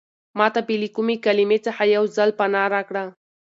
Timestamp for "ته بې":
0.53-0.75